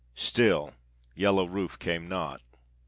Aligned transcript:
Still 0.15 0.73
Yellow 1.13 1.45
Rufe 1.45 1.77
came 1.77 2.07
not. 2.09 2.41